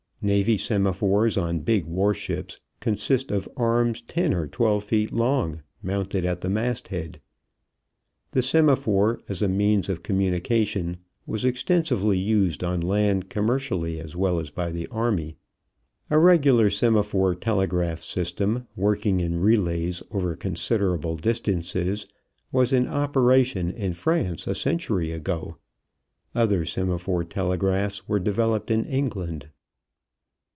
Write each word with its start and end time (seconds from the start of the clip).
Navy 0.23 0.55
semaphores 0.55 1.35
on 1.35 1.61
big 1.61 1.85
war 1.85 2.13
ships 2.13 2.59
consist 2.79 3.31
of 3.31 3.49
arms 3.57 4.03
ten 4.03 4.35
or 4.35 4.45
twelve 4.45 4.83
feet 4.83 5.11
long 5.11 5.63
mounted 5.81 6.25
at 6.25 6.41
the 6.41 6.47
masthead. 6.47 7.19
The 8.29 8.43
semaphore 8.43 9.19
as 9.27 9.41
a 9.41 9.47
means 9.47 9.89
of 9.89 10.03
communication 10.03 10.97
was 11.25 11.43
extensively 11.43 12.19
used 12.19 12.63
on 12.63 12.81
land 12.81 13.31
commercially 13.31 13.99
as 13.99 14.15
well 14.15 14.39
as 14.39 14.51
by 14.51 14.69
the 14.71 14.85
army. 14.89 15.37
A 16.11 16.19
regular 16.19 16.69
semaphore 16.69 17.33
telegraph 17.33 18.03
system, 18.03 18.67
working 18.75 19.21
in 19.21 19.39
relays 19.41 20.03
over 20.11 20.35
considerable 20.35 21.15
distances 21.17 22.05
was 22.51 22.71
in 22.71 22.87
operation 22.87 23.71
in 23.71 23.93
France 23.93 24.45
a 24.45 24.53
century 24.53 25.11
ago. 25.11 25.57
Other 26.35 26.63
semaphore 26.63 27.23
telegraphs 27.23 28.07
were 28.07 28.19
developed 28.19 28.69
in 28.69 28.85
England. 28.85 29.47